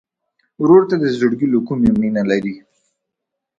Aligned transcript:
ورور 0.61 0.81
ته 0.89 0.95
د 1.01 1.05
زړګي 1.17 1.47
له 1.53 1.59
کومي 1.67 1.89
مینه 1.99 2.23
لرې. 2.29 2.55